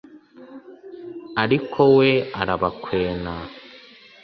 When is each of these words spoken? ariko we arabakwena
ariko 1.43 1.79
we 1.97 2.11
arabakwena 2.41 3.33